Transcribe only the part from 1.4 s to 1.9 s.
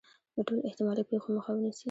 ونیسي.